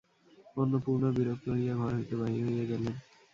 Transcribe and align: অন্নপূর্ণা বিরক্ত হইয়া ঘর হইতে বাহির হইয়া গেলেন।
অন্নপূর্ণা 0.57 1.09
বিরক্ত 1.17 1.45
হইয়া 1.55 1.73
ঘর 1.75 1.91
হইতে 1.97 2.15
বাহির 2.21 2.41
হইয়া 2.47 2.65
গেলেন। 2.71 2.95